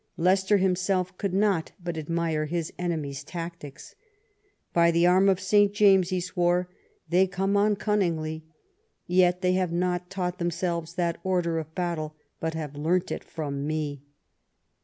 [0.17, 3.93] Leicester himself could not but admire his enemies' tactics.
[4.73, 5.71] "By the arm of St.
[5.75, 6.67] James," he swore,"
[7.11, 8.41] they come on cun ningly.
[9.05, 13.67] Yet they have not taught themselves that order of battle, but have learnt it from
[13.67, 14.01] me."